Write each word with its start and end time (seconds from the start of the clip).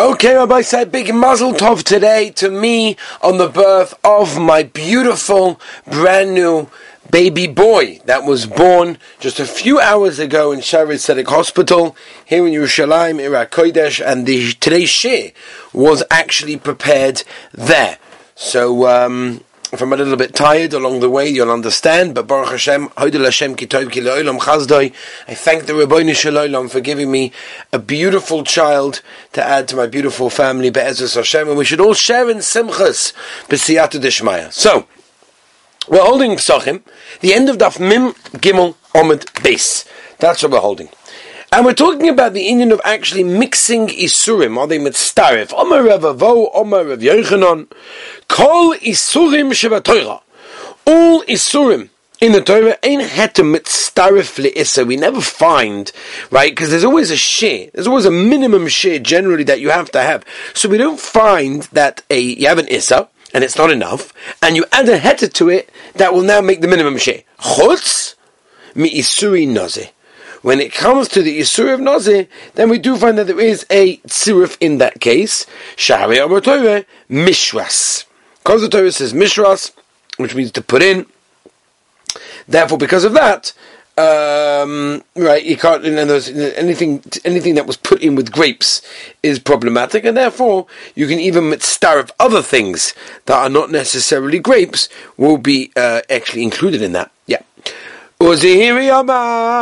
Okay, 0.00 0.34
Rabbi 0.34 0.62
said 0.62 0.90
big 0.90 1.14
mazel 1.14 1.52
tov 1.52 1.82
today 1.82 2.30
to 2.30 2.48
me 2.50 2.96
on 3.20 3.36
the 3.36 3.50
birth 3.50 3.92
of 4.02 4.38
my 4.40 4.62
beautiful 4.62 5.60
brand 5.86 6.32
new 6.32 6.70
baby 7.10 7.46
boy 7.46 8.00
that 8.06 8.24
was 8.24 8.46
born 8.46 8.96
just 9.18 9.38
a 9.38 9.44
few 9.44 9.78
hours 9.78 10.18
ago 10.18 10.52
in 10.52 10.60
Shaare 10.60 10.86
Zedek 10.94 11.26
Hospital 11.26 11.94
here 12.24 12.46
in 12.46 12.54
Yerushalayim, 12.54 13.20
Iraq 13.20 13.50
Kodesh, 13.50 14.02
and 14.02 14.24
the, 14.24 14.52
today's 14.52 14.88
shir 14.88 15.32
was 15.74 16.02
actually 16.10 16.56
prepared 16.56 17.22
there. 17.52 17.98
So, 18.34 18.86
um, 18.88 19.44
if 19.72 19.80
I'm 19.80 19.92
a 19.92 19.96
little 19.96 20.16
bit 20.16 20.34
tired 20.34 20.72
along 20.72 21.00
the 21.00 21.08
way, 21.08 21.28
you'll 21.28 21.50
understand. 21.50 22.14
But 22.14 22.26
Baruch 22.26 22.50
Hashem, 22.50 22.88
Hodel 22.90 23.24
Hashem 23.24 23.54
ki 23.54 23.66
tov 23.66 23.90
ki 23.92 24.00
chazdoi. 24.00 24.92
I 25.28 25.34
thank 25.34 25.66
the 25.66 25.74
Rabbeinu 25.74 26.14
Shalom 26.14 26.68
for 26.68 26.80
giving 26.80 27.10
me 27.10 27.32
a 27.72 27.78
beautiful 27.78 28.42
child 28.42 29.00
to 29.32 29.42
add 29.42 29.68
to 29.68 29.76
my 29.76 29.86
beautiful 29.86 30.28
family, 30.28 30.70
Be'ezus 30.70 31.14
Hashem. 31.14 31.48
And 31.48 31.56
we 31.56 31.64
should 31.64 31.80
all 31.80 31.94
share 31.94 32.28
in 32.28 32.38
simchas, 32.38 33.12
b'siyata 33.48 34.00
dishmaya. 34.00 34.52
So, 34.52 34.86
we're 35.88 36.04
holding 36.04 36.32
Psachim, 36.32 36.82
the 37.20 37.32
end 37.32 37.48
of 37.48 37.58
Daf 37.58 37.78
Mim 37.78 38.12
Gimel 38.38 38.74
Omid 38.94 39.42
Base. 39.42 39.84
That's 40.18 40.42
what 40.42 40.52
we're 40.52 40.60
holding. 40.60 40.88
And 41.52 41.64
we're 41.64 41.74
talking 41.74 42.08
about 42.08 42.32
the 42.32 42.46
Indian 42.46 42.70
of 42.70 42.80
actually 42.84 43.24
mixing 43.24 43.88
Isurim. 43.88 44.56
Are 44.56 44.68
they 44.68 44.78
mitztarif? 44.78 45.52
Omer 45.52 45.82
Rav 45.82 46.02
Avo, 46.02 46.48
Omer 46.54 46.84
Rav 46.84 47.00
Yochanan. 47.00 47.68
Kol 48.28 48.74
Isurim 48.74 49.52
Torah. 49.82 50.20
All 50.86 51.24
Isurim 51.24 51.88
in 52.20 52.30
the 52.30 52.40
Torah 52.40 52.78
ain't 52.84 53.02
had 53.02 53.34
to 53.34 53.42
mitztarif 53.42 54.38
le'issa. 54.38 54.86
We 54.86 54.96
never 54.96 55.20
find, 55.20 55.90
right? 56.30 56.52
Because 56.52 56.70
there's 56.70 56.84
always 56.84 57.10
a 57.10 57.16
share. 57.16 57.68
There's 57.74 57.88
always 57.88 58.04
a 58.04 58.12
minimum 58.12 58.68
share 58.68 59.00
generally 59.00 59.42
that 59.44 59.58
you 59.58 59.70
have 59.70 59.90
to 59.90 60.02
have. 60.02 60.24
So 60.54 60.68
we 60.68 60.78
don't 60.78 61.00
find 61.00 61.64
that 61.72 62.04
a, 62.10 62.20
you 62.20 62.46
have 62.46 62.58
an 62.58 62.68
issa, 62.68 63.08
and 63.34 63.42
it's 63.42 63.56
not 63.56 63.72
enough, 63.72 64.12
and 64.40 64.54
you 64.54 64.66
add 64.70 64.88
a 64.88 65.00
heter 65.00 65.32
to 65.32 65.48
it 65.48 65.68
that 65.94 66.14
will 66.14 66.22
now 66.22 66.40
make 66.40 66.60
the 66.60 66.68
minimum 66.68 66.96
share. 66.96 67.24
Chutz 67.40 68.14
mi 68.76 68.88
isuri 68.88 69.48
nazi. 69.48 69.90
When 70.42 70.58
it 70.60 70.72
comes 70.72 71.08
to 71.08 71.22
the 71.22 71.38
Isur 71.38 71.74
of 71.74 71.80
Nazir, 71.80 72.26
then 72.54 72.70
we 72.70 72.78
do 72.78 72.96
find 72.96 73.18
that 73.18 73.26
there 73.26 73.40
is 73.40 73.66
a 73.70 73.98
tziruf 73.98 74.56
in 74.60 74.78
that 74.78 75.00
case. 75.00 75.46
Shahari 75.76 76.24
Amar 76.24 76.40
Torah, 76.40 76.84
Mishras. 77.10 78.06
Because 78.38 78.62
the 78.62 78.68
Torah 78.68 78.90
says 78.90 79.12
Mishras, 79.12 79.72
which 80.16 80.34
means 80.34 80.50
to 80.52 80.62
put 80.62 80.82
in. 80.82 81.04
Therefore, 82.48 82.78
because 82.78 83.04
of 83.04 83.12
that, 83.12 83.52
um, 83.98 85.04
right, 85.14 85.44
you 85.44 85.56
can't. 85.56 85.84
Know, 85.84 86.20
anything 86.56 87.02
anything 87.24 87.54
that 87.56 87.66
was 87.66 87.76
put 87.76 88.00
in 88.00 88.14
with 88.14 88.32
grapes 88.32 88.80
is 89.22 89.38
problematic, 89.38 90.04
and 90.04 90.16
therefore 90.16 90.66
you 90.94 91.06
can 91.06 91.20
even 91.20 91.52
of 91.52 92.12
other 92.18 92.40
things 92.40 92.94
that 93.26 93.36
are 93.36 93.50
not 93.50 93.70
necessarily 93.70 94.38
grapes 94.38 94.88
will 95.18 95.36
be 95.36 95.70
uh, 95.76 96.00
actually 96.08 96.42
included 96.42 96.80
in 96.80 96.92
that. 96.92 97.10
The 98.20 99.56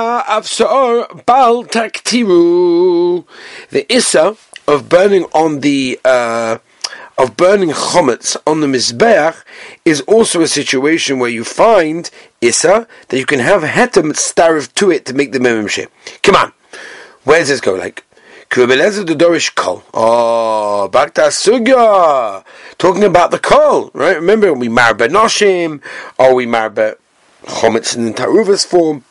issa 3.89 4.37
of 4.67 4.89
burning 4.89 5.25
on 5.27 5.61
the 5.61 6.01
uh, 6.05 6.59
of 7.17 7.37
burning 7.37 7.71
chometz 7.71 8.37
on 8.45 8.61
the 8.61 8.67
mizbeach 8.67 9.45
is 9.85 10.01
also 10.01 10.41
a 10.41 10.49
situation 10.49 11.21
where 11.21 11.31
you 11.31 11.45
find 11.45 12.11
issa 12.41 12.89
that 13.07 13.17
you 13.17 13.27
can 13.27 13.39
have 13.39 13.63
hetem 13.63 14.13
starif 14.15 14.75
to 14.75 14.91
it 14.91 15.07
to 15.07 15.15
make 15.15 15.31
the 15.31 15.39
mememsheh. 15.39 15.87
Come 16.25 16.35
on, 16.35 16.53
where 17.23 17.39
does 17.39 17.51
this 17.51 17.61
go? 17.61 17.77
Like 17.77 18.03
Kubelezer 18.51 19.07
the 19.07 19.15
Dorish 19.15 19.55
kol. 19.55 19.85
Oh, 19.95 20.89
back 20.89 21.15
to 21.15 21.21
sugya. 21.21 22.43
Talking 22.77 23.05
about 23.05 23.31
the 23.31 23.39
kol, 23.39 23.93
right? 23.95 24.17
Remember 24.17 24.53
we 24.53 24.69
marbe 24.69 25.09
noshim, 25.09 25.81
or 26.19 26.35
we 26.35 26.45
marbe 26.45 26.97
chometz 27.45 27.97
in 27.97 28.15
taruvas 28.15 28.67
form. 28.67 29.05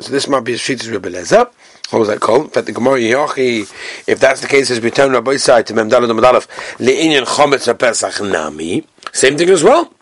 So 0.00 0.12
this 0.12 0.28
might 0.28 0.44
be 0.44 0.54
a 0.54 0.56
shittas 0.56 0.90
Rebbe 0.90 1.10
Lezer. 1.10 1.50
What 1.90 2.00
was 2.00 2.08
that 2.08 2.20
called? 2.20 2.52
But 2.52 2.66
the 2.66 2.72
Gemara 2.72 2.98
Yochi, 2.98 3.62
if 4.06 4.20
that's 4.20 4.42
the 4.42 4.46
case, 4.46 4.70
as 4.70 4.80
we 4.80 4.90
turn 4.90 5.12
Rabbi 5.12 5.36
side 5.36 5.66
to 5.68 5.74
Mem 5.74 5.88
Dalad 5.88 6.10
Amadalaf, 6.10 6.46
le'inyan 6.76 7.24
chometz 7.24 7.78
Pesach 7.78 8.20
nami. 8.20 8.86
Same 9.12 9.38
thing 9.38 9.48
as 9.48 9.64
well. 9.64 9.92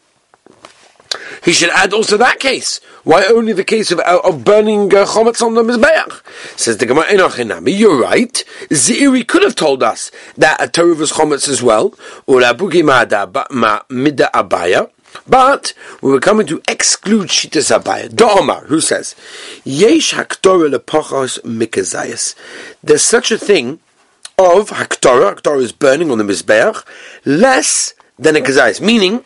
He 1.44 1.52
should 1.52 1.70
add 1.70 1.92
also 1.92 2.16
that 2.16 2.40
case. 2.40 2.80
Why 3.04 3.24
only 3.26 3.52
the 3.52 3.62
case 3.62 3.92
of 3.92 4.00
of 4.00 4.42
burning 4.42 4.92
uh, 4.92 5.06
chometz 5.06 5.40
on 5.40 5.54
the 5.54 5.62
mizbeach? 5.62 6.58
Says 6.58 6.78
the 6.78 6.86
Gemara 6.86 7.12
Enoch 7.12 7.38
You're 7.68 8.00
right. 8.00 8.44
Ziri 8.70 9.26
could 9.26 9.44
have 9.44 9.54
told 9.54 9.84
us 9.84 10.10
that 10.36 10.60
a 10.60 10.66
teruvas 10.66 11.12
chometz 11.12 11.48
as 11.48 11.62
well. 11.62 11.94
Ula 12.26 12.52
bugi 12.52 12.84
ma 12.84 13.80
mida 13.88 14.28
abaya. 14.34 14.90
But 15.26 15.72
we 16.02 16.10
were 16.10 16.20
coming 16.20 16.46
to 16.46 16.62
exclude 16.68 17.28
Shitas 17.28 17.76
Abaya. 17.76 18.08
Da'omar, 18.08 18.66
who 18.66 18.80
says, 18.80 19.14
Yesh 19.64 20.14
haktorah 20.14 20.74
lepochos 20.74 21.40
mikazayas. 21.40 22.34
There's 22.82 23.04
such 23.04 23.30
a 23.30 23.38
thing 23.38 23.80
of 24.38 24.70
haktorah, 24.70 25.36
haktorah 25.36 25.62
is 25.62 25.72
burning 25.72 26.10
on 26.10 26.18
the 26.18 26.24
Mizbeach, 26.24 26.84
less 27.24 27.94
than 28.18 28.36
a 28.36 28.40
kazayas. 28.40 28.80
Meaning, 28.80 29.24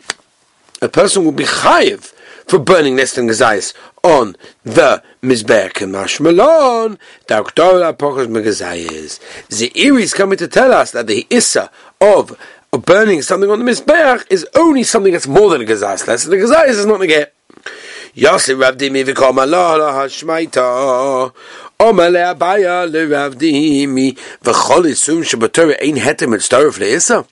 a 0.81 0.89
person 0.89 1.23
will 1.25 1.31
be 1.31 1.43
chayiv 1.43 2.13
for 2.47 2.59
burning 2.59 2.95
less 2.95 3.13
than 3.13 3.27
kazayas 3.27 3.73
on 4.03 4.35
the 4.63 5.03
Mizbeach 5.21 5.81
and 5.81 5.93
Mashmalon, 5.93 6.97
the 7.27 7.35
haktorah 7.35 7.93
lepochos 7.93 8.27
mikazayas. 8.27 9.19
Zeiri 9.49 10.01
is 10.01 10.13
coming 10.13 10.37
to 10.37 10.47
tell 10.47 10.71
us 10.71 10.91
that 10.91 11.07
the 11.07 11.27
Issa 11.29 11.69
of 11.99 12.37
of 12.73 12.85
burning 12.85 13.21
something 13.21 13.49
on 13.49 13.59
the 13.59 13.69
Mizbeach 13.69 14.25
is 14.29 14.47
only 14.55 14.83
something 14.83 15.11
that's 15.11 15.27
more 15.27 15.49
than 15.49 15.61
a 15.61 15.65
gazais. 15.65 16.07
Less 16.07 16.23
than 16.23 16.39
a 16.39 16.43
gazais 16.43 16.69
is 16.69 16.85
not 16.85 17.01
a 17.01 17.07
get. 17.07 17.33
Yosef 18.13 18.57
Ravdimi 18.57 19.03
v'kol 19.03 19.33
malala 19.33 19.91
hashmaita 19.91 21.33
Omele 21.79 22.33
abaya 22.33 22.89
leravdimi 22.89 24.17
v'chol 24.41 24.85
isum 24.85 25.21
shabatorah 25.21 25.81
ein 25.81 25.95
hetem 25.97 26.33
et 26.33 26.39
starif 26.39 26.79
le'isa. 26.79 27.27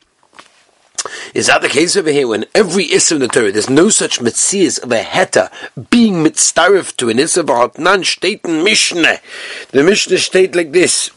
Is 1.34 1.48
that 1.48 1.62
the 1.62 1.70
case 1.70 1.96
over 1.96 2.12
here? 2.12 2.28
When 2.28 2.44
every 2.54 2.92
issa 2.92 3.16
in 3.16 3.22
the 3.22 3.30
Torah, 3.30 3.54
there's 3.54 3.70
no 3.70 3.88
such 3.88 4.20
mitzias 4.20 4.84
of 4.84 4.92
a 4.92 5.02
heta 5.02 5.50
being 5.90 6.16
mitzarif 6.16 6.98
to 6.98 7.08
an 7.08 7.18
issa 7.18 7.44
v'hotnan 7.44 8.04
shteten 8.04 8.66
mishne. 8.66 9.22
The 9.70 9.84
Mishnah 9.84 10.18
state 10.18 10.54
like 10.54 10.74
this: 10.74 11.12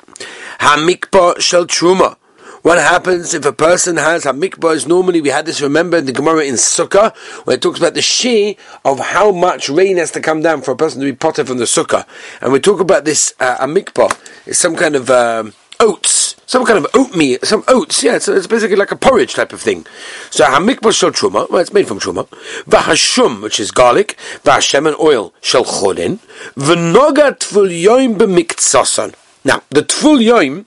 Hamikpa 0.60 1.40
shel 1.40 1.66
truma. 1.66 2.16
What 2.62 2.78
happens 2.78 3.34
if 3.34 3.44
a 3.44 3.52
person 3.52 3.96
has 3.96 4.24
a 4.24 4.30
mikvah? 4.30 4.86
Normally, 4.86 5.20
we 5.20 5.30
had 5.30 5.46
this 5.46 5.60
remember 5.60 5.96
in 5.96 6.06
the 6.06 6.12
Gemara 6.12 6.44
in 6.44 6.54
Sukkah, 6.54 7.12
where 7.44 7.56
it 7.56 7.62
talks 7.62 7.80
about 7.80 7.94
the 7.94 8.02
she 8.02 8.56
of 8.84 9.00
how 9.00 9.32
much 9.32 9.68
rain 9.68 9.96
has 9.96 10.12
to 10.12 10.20
come 10.20 10.42
down 10.42 10.62
for 10.62 10.70
a 10.70 10.76
person 10.76 11.00
to 11.00 11.04
be 11.04 11.12
potted 11.12 11.48
from 11.48 11.58
the 11.58 11.64
Sukkah. 11.64 12.06
And 12.40 12.52
we 12.52 12.60
talk 12.60 12.78
about 12.78 13.04
this 13.04 13.34
uh, 13.40 13.56
a 13.58 13.66
mikvah. 13.66 14.16
It's 14.46 14.60
some 14.60 14.76
kind 14.76 14.94
of 14.94 15.10
um, 15.10 15.54
oats, 15.80 16.36
some 16.46 16.64
kind 16.64 16.78
of 16.78 16.86
oatmeal, 16.94 17.40
some 17.42 17.64
oats. 17.66 18.04
Yeah, 18.04 18.14
it's, 18.14 18.28
it's, 18.28 18.46
basically 18.46 18.76
like 18.76 18.92
a 18.92 18.96
porridge 18.96 19.34
type 19.34 19.52
of 19.52 19.60
thing. 19.60 19.84
So 20.30 20.44
hamikvah 20.44 20.96
shel 20.96 21.10
truma, 21.10 21.50
well, 21.50 21.60
it's 21.60 21.72
made 21.72 21.88
from 21.88 21.98
truma. 21.98 22.28
V'hashum, 22.66 23.42
which 23.42 23.58
is 23.58 23.72
garlic. 23.72 24.16
V'hashem 24.44 24.86
and 24.86 24.96
oil 25.00 25.34
shel 25.40 25.64
chodin. 25.64 26.20
V'noga 26.54 27.36
tful 27.36 27.68
yoim 27.68 28.16
b'miktsasan. 28.16 29.16
Now, 29.44 29.64
the 29.70 29.82
tful 29.82 30.22
yoim 30.22 30.66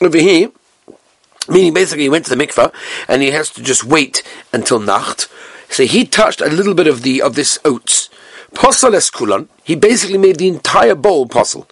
over 0.00 0.16
here 0.16 0.50
Meaning 1.48 1.74
basically 1.74 2.04
he 2.04 2.08
went 2.08 2.24
to 2.26 2.34
the 2.34 2.42
mikveh 2.46 2.72
and 3.08 3.22
he 3.22 3.30
has 3.30 3.50
to 3.50 3.62
just 3.62 3.84
wait 3.84 4.22
until 4.52 4.78
nacht. 4.78 5.28
So 5.68 5.84
he 5.84 6.04
touched 6.04 6.40
a 6.40 6.48
little 6.48 6.74
bit 6.74 6.86
of 6.86 7.02
the 7.02 7.20
of 7.20 7.34
this 7.34 7.58
oats. 7.64 8.08
Posel 8.54 8.94
es 8.94 9.10
kulon. 9.10 9.48
He 9.64 9.74
basically 9.74 10.16
made 10.18 10.36
the 10.36 10.46
entire 10.46 10.94
bowl 10.94 11.26
posel. 11.26 11.66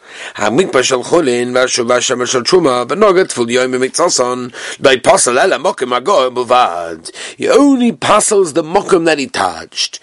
Buvad. 6.35 7.37
He 7.37 7.49
only 7.49 7.93
posels 7.93 8.55
the 8.55 8.63
mokim 8.63 9.05
that 9.05 9.19
he 9.19 9.27
touched. 9.29 10.01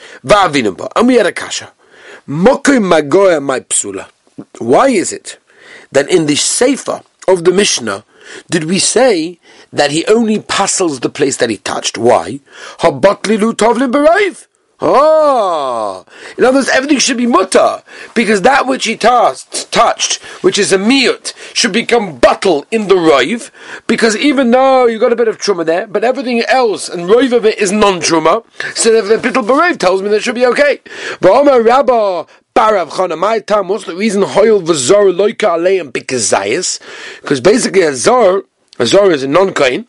And 0.95 1.07
we 1.07 1.15
had 1.15 1.25
a 1.25 1.33
kasha. 1.33 1.73
My 2.25 2.51
psula. 2.51 4.07
Why 4.59 4.87
is 4.87 5.11
it 5.11 5.37
that 5.91 6.09
in 6.09 6.27
the 6.27 6.35
sefer 6.35 7.01
of 7.27 7.43
the 7.43 7.51
Mishnah 7.51 8.05
did 8.49 8.65
we 8.65 8.79
say 8.79 9.39
that 9.71 9.91
he 9.91 10.05
only 10.05 10.39
puzzles 10.39 10.99
the 10.99 11.09
place 11.09 11.37
that 11.37 11.49
he 11.49 11.57
touched? 11.57 11.97
Why? 11.97 12.39
Ah, 14.81 16.05
in 16.37 16.45
other 16.45 16.59
words, 16.59 16.69
everything 16.69 16.99
should 16.99 17.17
be 17.17 17.25
mutter 17.25 17.83
because 18.15 18.43
that 18.43 18.65
which 18.65 18.85
he 18.85 18.95
touched, 18.95 20.23
which 20.41 20.57
is 20.57 20.71
a 20.71 20.77
miut, 20.77 21.33
should 21.53 21.73
become 21.73 22.17
bottle 22.17 22.65
in 22.71 22.87
the 22.87 22.95
rive. 22.95 23.51
Because 23.87 24.15
even 24.15 24.51
though 24.51 24.85
you 24.85 24.97
got 24.97 25.11
a 25.11 25.17
bit 25.17 25.27
of 25.27 25.37
truma 25.37 25.65
there, 25.65 25.85
but 25.85 26.05
everything 26.05 26.41
else 26.47 26.87
and 26.87 27.09
rive 27.09 27.33
of 27.33 27.45
it 27.45 27.57
is 27.57 27.73
non 27.73 27.99
truma, 27.99 28.45
so 28.73 28.93
if 28.93 29.09
the 29.09 29.17
bittul 29.17 29.45
b'rive 29.45 29.77
tells 29.77 30.01
me 30.01 30.07
that 30.09 30.23
should 30.23 30.35
be 30.35 30.45
okay. 30.45 30.79
But 31.19 31.45
Rabba 31.61 32.25
Barav 32.59 32.89
Chana, 32.89 33.17
my 33.17 33.39
time, 33.39 33.69
what's 33.69 33.85
the 33.85 33.95
reason 33.95 34.21
Hoyel 34.21 34.61
Vazor 34.61 35.15
Loika 35.15 35.57
Aleim 35.57 35.93
Bikazayas? 35.93 36.81
Because 37.21 37.39
basically 37.39 37.83
a 37.83 37.95
Zor 37.95 38.43
a 38.77 38.85
Zor 38.85 39.11
is 39.11 39.23
a 39.23 39.29
non-Kain, 39.29 39.87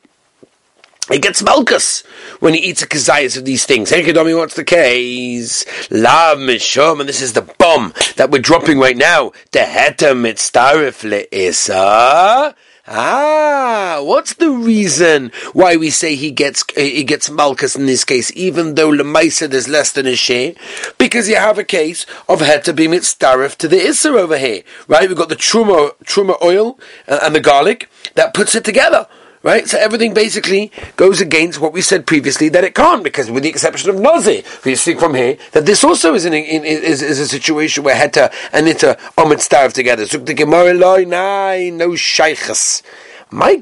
he 1.10 1.18
gets 1.18 1.42
malchus 1.42 2.04
when 2.38 2.54
he 2.54 2.60
eats 2.60 2.80
a 2.80 2.86
kazayas 2.86 3.36
of 3.36 3.44
these 3.44 3.66
things. 3.66 3.90
Hey, 3.90 4.04
Kedomi, 4.04 4.38
what's 4.38 4.54
the 4.54 4.62
case? 4.62 5.64
Lav 5.90 6.38
mishum, 6.38 7.00
and 7.00 7.08
this 7.08 7.20
is 7.20 7.32
the 7.32 7.42
bomb 7.42 7.92
that 8.14 8.30
we're 8.30 8.40
dropping 8.40 8.78
right 8.78 8.96
now. 8.96 9.32
The 9.50 9.58
hetem 9.58 10.22
mitzdarif 10.22 11.02
le'isa. 11.02 12.54
Ah, 12.92 14.00
what's 14.02 14.34
the 14.34 14.50
reason 14.50 15.30
why 15.52 15.76
we 15.76 15.90
say 15.90 16.16
he 16.16 16.32
gets 16.32 16.64
he 16.74 17.04
gets 17.04 17.30
malchus 17.30 17.76
in 17.76 17.86
this 17.86 18.02
case, 18.02 18.32
even 18.34 18.74
though 18.74 18.90
lemaisa 18.90 19.48
there's 19.48 19.68
less 19.68 19.92
than 19.92 20.08
a 20.08 20.16
share? 20.16 20.54
Because 20.98 21.28
you 21.28 21.36
have 21.36 21.56
a 21.56 21.62
case 21.62 22.04
of 22.28 22.40
heta 22.40 22.74
being 22.74 22.90
mitzdarif 22.90 23.54
to 23.58 23.68
the 23.68 23.76
isser 23.76 24.18
over 24.18 24.36
here, 24.36 24.64
right? 24.88 25.08
We've 25.08 25.16
got 25.16 25.28
the 25.28 25.36
truma 25.36 25.92
truma 26.02 26.34
oil 26.42 26.80
and, 27.06 27.20
and 27.22 27.34
the 27.36 27.40
garlic 27.40 27.88
that 28.16 28.34
puts 28.34 28.56
it 28.56 28.64
together. 28.64 29.06
Right? 29.42 29.66
So 29.66 29.78
everything 29.78 30.12
basically 30.12 30.70
goes 30.96 31.22
against 31.22 31.60
what 31.60 31.72
we 31.72 31.80
said 31.80 32.06
previously 32.06 32.50
that 32.50 32.62
it 32.62 32.74
can't, 32.74 33.02
because 33.02 33.30
with 33.30 33.42
the 33.42 33.48
exception 33.48 33.88
of 33.88 33.98
Nazi, 33.98 34.44
we 34.66 34.74
see 34.74 34.94
from 34.94 35.14
here 35.14 35.38
that 35.52 35.64
this 35.64 35.82
also 35.82 36.12
is, 36.12 36.26
an, 36.26 36.34
in, 36.34 36.62
is, 36.64 37.00
is 37.00 37.18
a 37.18 37.26
situation 37.26 37.82
where 37.82 37.94
Heta 37.94 38.30
and 38.52 38.66
Nita 38.66 38.98
omit 39.16 39.40
starve 39.40 39.72
together. 39.72 40.04
The 40.04 40.34
Gemara 40.34 40.74
loy 40.74 41.04
no 41.04 41.96
shaykhs. 41.96 42.82
My. 43.30 43.58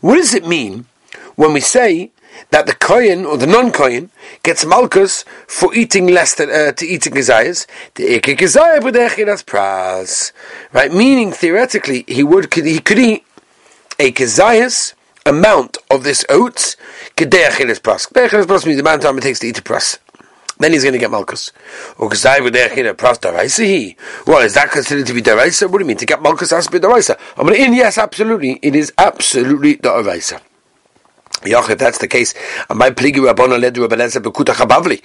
What 0.00 0.16
does 0.16 0.34
it 0.34 0.46
mean 0.46 0.86
when 1.34 1.52
we 1.52 1.60
say 1.60 2.12
that 2.50 2.66
the 2.66 2.74
kohen 2.74 3.24
or 3.26 3.36
the 3.36 3.46
non-kohen 3.46 4.10
gets 4.42 4.64
malchus 4.64 5.24
for 5.46 5.74
eating 5.74 6.06
less 6.06 6.34
than 6.34 6.50
uh, 6.50 6.72
to 6.72 6.86
eating 6.86 7.14
gezayas, 7.14 7.66
the 7.94 8.20
right? 10.72 10.92
Meaning 10.92 11.32
theoretically 11.32 12.04
he 12.06 12.22
would 12.22 12.52
he 12.54 12.78
could 12.78 12.98
eat 12.98 13.24
a 13.98 14.12
kezayas 14.12 14.94
amount 15.24 15.78
of 15.90 16.04
this 16.04 16.24
oats, 16.28 16.76
kedei 17.16 17.46
achilas 17.46 17.80
pras. 17.80 18.10
Kedei 18.10 18.28
pras 18.28 18.66
means 18.66 18.76
the 18.76 18.82
amount 18.82 19.02
of 19.02 19.08
time 19.10 19.18
it 19.18 19.22
takes 19.22 19.38
to 19.40 19.46
eat 19.46 19.58
a 19.58 19.62
pras. 19.62 19.98
Then 20.58 20.72
he's 20.72 20.84
going 20.84 20.94
to 20.94 20.98
get 20.98 21.10
malchus. 21.10 21.52
Or 21.98 22.08
kedei 22.08 22.68
achilas 22.68 22.94
pras 22.94 23.18
daraisa. 23.18 23.96
Well, 24.26 24.40
is 24.40 24.54
that 24.54 24.70
considered 24.70 25.06
to 25.06 25.12
be 25.12 25.22
daraisa? 25.22 25.70
What 25.70 25.78
do 25.78 25.84
you 25.84 25.88
mean? 25.88 25.96
To 25.98 26.06
get 26.06 26.22
malchus 26.22 26.50
has 26.50 26.66
to 26.66 26.72
be 26.72 26.78
daraisa. 26.78 27.18
I'm 27.36 27.48
in, 27.50 27.74
yes, 27.74 27.98
absolutely. 27.98 28.58
It 28.62 28.74
is 28.74 28.92
absolutely 28.98 29.76
daraisa. 29.76 30.40
Yoch, 31.42 31.70
if 31.70 31.78
that's 31.78 31.98
the 31.98 32.08
case, 32.08 32.34
I'm 32.70 32.78
my 32.78 32.90
pligi 32.90 33.16
rabbana 33.16 33.60
led 33.60 33.74
to 33.74 33.82
Rabbanezer 33.86 34.22
bekuta 34.22 34.54
chabavli. 34.54 35.02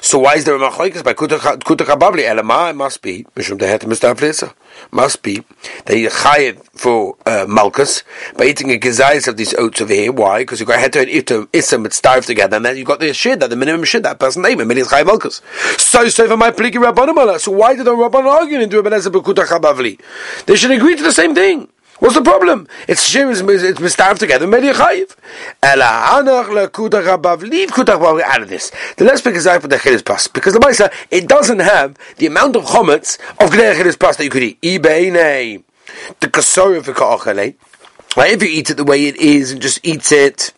So 0.00 0.18
why 0.18 0.34
is 0.34 0.44
there 0.44 0.56
a 0.56 0.58
machlokes 0.58 1.04
by 1.04 1.14
kuta 1.14 1.38
chabavli? 1.38 2.24
Elama, 2.24 2.70
it 2.70 2.76
must 2.76 3.02
be 3.02 3.24
mishum 3.36 3.58
dehet 3.58 3.80
mistaflisa. 3.80 4.52
Must 4.90 5.22
be 5.22 5.42
that 5.86 5.96
you 5.96 6.08
chayiv 6.08 6.60
for 6.72 7.16
uh, 7.26 7.46
malchus 7.48 8.02
by 8.36 8.46
eating 8.46 8.70
a 8.72 8.78
gezayis 8.78 9.28
of 9.28 9.36
these 9.36 9.54
oats 9.54 9.80
over 9.80 9.92
here. 9.92 10.12
Why? 10.12 10.40
Because 10.40 10.60
you 10.60 10.66
got 10.66 10.78
heter 10.78 11.02
and 11.02 11.10
ita 11.10 11.46
isam 11.52 11.86
it's 11.86 11.96
starved 11.96 12.26
together, 12.26 12.56
and 12.56 12.64
then 12.66 12.76
you 12.76 12.84
got 12.84 13.00
the 13.00 13.14
shid 13.14 13.40
that 13.40 13.50
the 13.50 13.56
minimum 13.56 13.84
shid 13.84 14.02
that 14.02 14.18
person 14.18 14.42
name, 14.42 14.60
and 14.60 14.68
many 14.68 14.82
chayiv 14.82 15.06
malchus. 15.06 15.40
So 15.78 16.08
so 16.08 16.26
for 16.26 16.36
my 16.36 16.50
pligi 16.50 16.72
rabbana. 16.72 17.38
So 17.38 17.52
why 17.52 17.76
did 17.76 17.86
the 17.86 17.92
rabbanon 17.92 18.26
argue 18.26 18.60
into 18.60 18.82
Rabbanezer 18.82 19.12
bekuta 19.12 19.44
chabavli? 19.46 20.00
They 20.46 20.56
should 20.56 20.70
agree 20.70 20.96
to 20.96 21.02
the 21.02 21.12
same 21.12 21.34
thing. 21.34 21.68
What's 22.04 22.16
the 22.16 22.22
problem? 22.22 22.68
It's 22.86 23.08
shir 23.08 23.30
is 23.30 23.40
it's 23.40 23.80
mistarved 23.80 24.18
together. 24.18 24.46
Medi 24.46 24.68
chayiv. 24.68 25.16
Ela 25.62 26.20
anach 26.20 26.48
lekutach 26.48 27.16
abav. 27.16 27.40
Leave 27.40 27.70
kutach 27.70 27.98
abav 27.98 28.20
out 28.20 28.42
of 28.42 28.50
this. 28.50 28.70
The 28.98 29.04
less 29.04 29.22
big 29.22 29.36
is 29.36 29.44
for 29.46 29.68
the 29.68 29.76
chidus 29.76 30.04
pas 30.04 30.28
because 30.28 30.52
the 30.52 30.58
Maisa 30.58 30.92
it 31.10 31.26
doesn't 31.26 31.60
have 31.60 31.96
the 32.18 32.26
amount 32.26 32.56
of 32.56 32.64
chometz 32.64 33.18
of 33.40 33.52
gnei 33.52 33.74
chidus 33.74 33.98
pas 33.98 34.18
that 34.18 34.24
you 34.24 34.28
could 34.28 34.42
eat. 34.42 34.60
Ibeine 34.60 35.64
the 36.20 36.28
kasori 36.28 36.84
for 36.84 36.92
ka'achale. 36.92 37.54
Right, 38.18 38.32
if 38.32 38.42
you 38.42 38.50
eat 38.50 38.68
it 38.68 38.74
the 38.74 38.84
way 38.84 39.06
it 39.06 39.16
is 39.16 39.52
and 39.52 39.62
just 39.62 39.80
eat 39.82 40.12
it 40.12 40.52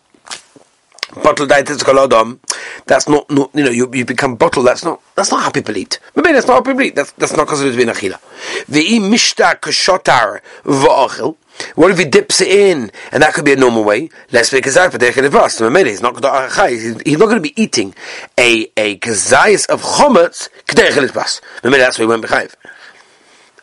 bottle 1.14 1.46
diet 1.46 1.66
dietets 1.66 1.82
kolodom, 1.82 2.38
that's 2.86 3.08
not, 3.08 3.30
not 3.30 3.50
you 3.54 3.64
know 3.64 3.70
you, 3.70 3.90
you 3.92 4.04
become 4.04 4.36
bottle. 4.36 4.62
That's 4.62 4.84
not 4.84 5.00
that's 5.14 5.30
not 5.30 5.42
how 5.42 5.50
people 5.50 5.76
eat. 5.76 5.98
Maybe 6.14 6.32
that's 6.32 6.46
not 6.46 6.64
people 6.64 6.82
eat. 6.82 6.94
That's 6.94 7.12
that's 7.12 7.36
not 7.36 7.48
considered 7.48 7.72
to 7.72 7.76
be 7.76 7.84
achila. 7.84 8.20
The 8.66 8.82
mishta 8.98 9.58
kashotar 9.60 10.40
v'achil. 10.64 11.36
What 11.74 11.90
if 11.90 11.98
he 11.98 12.04
dips 12.04 12.42
it 12.42 12.48
in, 12.48 12.90
and 13.12 13.22
that 13.22 13.32
could 13.32 13.46
be 13.46 13.52
a 13.52 13.56
normal 13.56 13.82
way? 13.82 14.10
Let's 14.30 14.52
make 14.52 14.66
a 14.66 14.68
zayis 14.68 14.92
for 14.92 14.98
derech 14.98 15.72
Maybe 15.72 15.90
he's 15.90 16.02
not 16.02 16.14
going 16.14 16.22
to 16.22 17.02
he's 17.04 17.18
not 17.18 17.26
going 17.26 17.36
to 17.36 17.40
be 17.40 17.60
eating 17.60 17.94
a 18.38 18.70
a 18.76 18.98
kazayis 18.98 19.66
of 19.68 19.82
chometz 19.82 20.50
k'derech 20.66 21.40
Maybe 21.64 21.78
that's 21.78 21.98
why 21.98 22.02
he 22.02 22.06
went 22.06 22.24
bechayiv. 22.24 22.54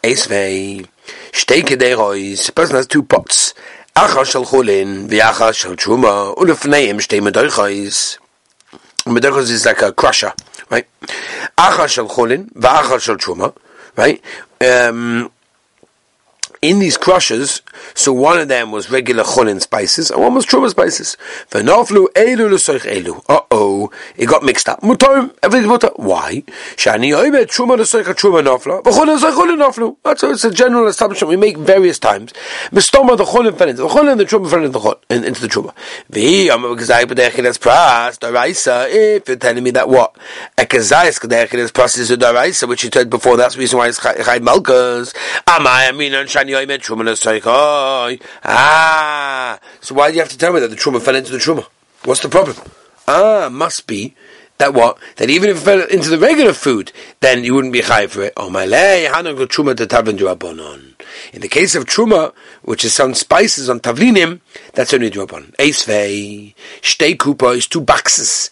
Eisvei 0.01 0.87
shtei 1.31 1.61
kederois. 1.61 2.53
Person 2.55 2.75
has 2.77 2.87
two 2.87 3.03
pots. 3.03 3.53
Achas 3.95 4.25
shel 4.25 4.43
chulin 4.43 5.07
v'achas 5.07 5.53
shel 5.53 5.75
truma 5.75 6.35
ulefneim 6.35 6.97
shtei 6.99 7.21
medoichais. 7.21 8.17
Medoichais 9.05 9.51
is 9.51 9.65
like 9.67 9.83
a 9.83 9.93
crusher, 9.93 10.33
right? 10.71 10.87
Achas 11.59 11.89
shel 11.89 12.07
chulin 12.07 12.51
v'achas 12.53 13.01
shel 13.01 13.55
right? 13.95 14.19
Um, 14.59 15.31
in 16.63 16.79
these 16.79 16.97
crushers, 16.97 17.61
so 17.93 18.13
one 18.13 18.39
of 18.39 18.47
them 18.47 18.71
was 18.71 18.89
regular 18.89 19.23
chulin 19.23 19.61
spices, 19.61 20.09
and 20.09 20.21
one 20.21 20.33
was 20.33 20.45
truma 20.45 20.69
spices. 20.69 21.17
Uh 21.53 23.39
oh, 23.51 23.91
it 24.15 24.25
got 24.27 24.43
mixed 24.43 24.69
up. 24.69 24.79
Mutar, 24.81 25.29
everything's 25.43 25.69
mutar. 25.69 25.91
Why? 25.99 26.43
Shani 26.77 27.11
oimet 27.11 27.47
truma 27.47 27.77
l'soich 27.77 28.05
truma 28.15 28.41
nofla, 28.41 28.81
v'chulin 28.81 29.17
l'soich 29.17 29.33
chulin 29.33 29.59
noflu. 29.59 29.97
That's 30.03 30.23
it's 30.23 30.45
a 30.45 30.51
general 30.51 30.87
assumption 30.87 31.27
we 31.27 31.35
make 31.35 31.57
various 31.57 31.99
times. 31.99 32.31
Mistoma 32.71 33.17
the 33.17 33.25
chulin 33.25 33.57
fell 33.57 33.67
into 33.67 33.81
the 33.81 33.89
chulin, 33.89 34.17
the 34.17 34.23
truma 34.23 34.49
fell 34.49 34.63
into 34.63 34.69
the 34.69 34.79
chulin, 34.79 35.25
into 35.25 35.41
the 35.41 35.47
truma. 35.47 35.73
V'i 36.11 36.49
amar 36.53 36.75
kazai 36.77 37.03
pras 37.05 38.17
daraisa. 38.19 38.87
If 38.89 39.27
you're 39.27 39.37
telling 39.37 39.63
me 39.63 39.71
that 39.71 39.89
what 39.89 40.15
a 40.57 40.65
kazai 40.65 41.07
is 41.09 41.19
k'dechil 41.19 41.59
es 41.59 41.71
pras 41.73 41.97
is 41.97 42.09
a 42.09 42.15
daraisa, 42.15 42.69
which 42.69 42.83
you 42.85 42.89
said 42.93 43.09
before, 43.09 43.35
that's 43.35 43.55
the 43.55 43.59
reason 43.59 43.79
why 43.79 43.89
it's 43.89 43.99
chay 43.99 44.13
malkas. 44.39 45.13
Amai 45.45 45.89
aminan 45.89 46.25
shani 46.25 46.52
Ah, 48.45 49.59
so 49.81 49.95
why 49.95 50.09
do 50.09 50.15
you 50.15 50.21
have 50.21 50.29
to 50.29 50.37
tell 50.37 50.53
me 50.53 50.59
that 50.59 50.69
the 50.69 50.75
truma 50.75 51.01
fell 51.01 51.15
into 51.15 51.31
the 51.31 51.37
truma? 51.37 51.65
What's 52.03 52.21
the 52.21 52.29
problem? 52.29 52.57
Ah, 53.07 53.49
must 53.51 53.87
be 53.87 54.15
that 54.57 54.73
what? 54.73 54.97
That 55.17 55.29
even 55.29 55.49
if 55.49 55.57
it 55.57 55.59
fell 55.61 55.81
into 55.87 56.09
the 56.09 56.17
regular 56.17 56.53
food, 56.53 56.91
then 57.19 57.43
you 57.43 57.53
wouldn't 57.55 57.73
be 57.73 57.81
high 57.81 58.07
for 58.07 58.23
it. 58.23 58.33
Oh 58.37 58.49
my 58.49 58.65
lay, 58.65 59.07
truma 59.09 59.75
to 59.75 60.93
In 61.33 61.41
the 61.41 61.47
case 61.47 61.75
of 61.75 61.85
truma, 61.85 62.33
which 62.61 62.85
is 62.85 62.93
some 62.93 63.13
spices 63.13 63.69
on 63.69 63.79
tavlinim, 63.79 64.41
that's 64.73 64.93
only 64.93 65.09
drabon. 65.09 65.55
Eisvei, 65.57 66.53
shtei 66.81 67.17
kupa 67.17 67.55
is 67.57 67.67
two 67.67 67.81
boxes. 67.81 68.51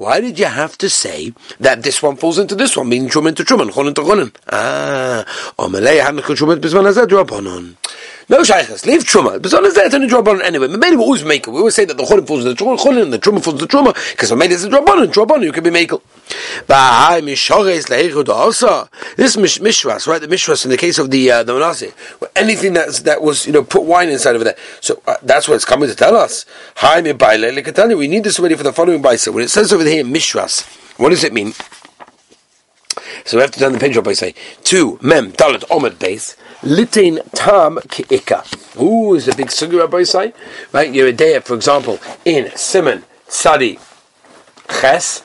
Why 0.00 0.18
did 0.18 0.38
you 0.38 0.46
have 0.46 0.78
to 0.78 0.88
say 0.88 1.34
that 1.60 1.82
this 1.82 2.02
one 2.02 2.16
falls 2.16 2.38
into 2.38 2.54
this 2.54 2.74
one, 2.74 2.88
meaning 2.88 3.10
Truman 3.10 3.34
to 3.34 3.44
Truman, 3.44 3.68
Chonin 3.68 3.94
to 3.96 4.00
Chonin? 4.00 4.34
Ah, 4.50 5.26
Omelei 5.58 6.02
hadn't 6.02 6.24
Truman 6.24 6.58
Bizman 6.58 6.88
Hazeh 6.88 7.04
Drabonon. 7.04 7.76
No 8.30 8.44
shaykhs, 8.44 8.86
leave 8.86 9.02
truma. 9.02 9.40
Bizon 9.40 9.64
is 9.64 9.74
there, 9.74 9.86
it's 9.86 9.94
only 9.96 10.06
drabonon 10.06 10.40
anyway. 10.44 10.68
Maybe 10.68 10.94
we 10.94 11.02
always 11.02 11.24
make 11.24 11.48
it. 11.48 11.50
We 11.50 11.58
always 11.58 11.74
say 11.74 11.84
that 11.84 11.96
the 11.96 12.04
cholim 12.04 12.24
falls 12.24 12.46
into 12.46 12.54
the 12.54 12.76
cholim 12.76 13.02
and 13.02 13.12
the 13.12 13.18
truma 13.18 13.42
falls 13.42 13.60
into 13.60 13.66
the 13.66 13.76
truma 13.76 13.92
because 14.12 14.32
maybe 14.36 14.54
it's 14.54 14.62
a 14.62 14.68
drabonon. 14.68 15.12
Drabonon, 15.12 15.42
you 15.42 15.50
can 15.50 15.64
be 15.64 15.70
makel. 15.70 16.00
Bahai 16.68 17.22
mishores 17.22 17.88
leichud 17.88 18.28
also. 18.28 18.88
This 19.16 19.34
mishras, 19.34 20.06
right? 20.06 20.20
The 20.20 20.28
mishras 20.28 20.64
in 20.64 20.70
the 20.70 20.76
case 20.76 21.00
of 21.00 21.10
the 21.10 21.28
uh, 21.28 21.42
the 21.42 21.54
manasi, 21.54 21.92
anything 22.36 22.74
that 22.74 22.90
that 23.02 23.20
was 23.20 23.48
you 23.48 23.52
know 23.52 23.64
put 23.64 23.82
wine 23.82 24.08
inside 24.08 24.36
of 24.36 24.44
that. 24.44 24.56
So 24.80 25.02
uh, 25.08 25.16
that's 25.24 25.48
what 25.48 25.56
it's 25.56 25.64
coming 25.64 25.88
to 25.88 25.96
tell 25.96 26.14
us. 26.14 26.46
Hi 26.76 27.00
mi 27.00 27.12
baile 27.12 27.98
We 27.98 28.06
need 28.06 28.22
this 28.22 28.38
already 28.38 28.54
for 28.54 28.62
the 28.62 28.72
following 28.72 29.02
baisa. 29.02 29.34
When 29.34 29.42
it 29.42 29.48
says 29.48 29.72
over 29.72 29.82
here 29.82 30.04
mishras, 30.04 30.64
what 31.00 31.08
does 31.08 31.24
it 31.24 31.32
mean? 31.32 31.52
So 33.30 33.36
we 33.36 33.42
have 33.42 33.52
to 33.52 33.60
turn 33.60 33.72
the 33.72 33.78
page 33.78 33.96
up 33.96 34.02
by 34.02 34.14
say 34.14 34.34
two 34.64 34.98
mem 35.00 35.30
dalet 35.30 35.60
omid 35.68 36.00
base. 36.00 36.36
Litin 36.62 37.20
tam 37.30 37.76
ki'ika. 37.76 38.42
Ooh, 38.82 39.14
is 39.14 39.28
a 39.28 39.36
big 39.36 39.46
sugi 39.46 39.78
rabbi 39.78 40.02
say. 40.02 40.34
Right, 40.72 40.92
you're 40.92 41.06
a 41.06 41.12
day, 41.12 41.38
for 41.38 41.54
example, 41.54 42.00
in 42.24 42.50
Simon 42.56 43.04
Sadi 43.28 43.78
Ches 44.80 45.22